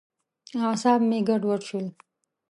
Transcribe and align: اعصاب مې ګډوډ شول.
اعصاب 0.65 0.99
مې 1.09 1.19
ګډوډ 1.27 1.61
شول. 1.67 1.87